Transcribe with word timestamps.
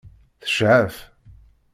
Tecɛef? 0.41 0.95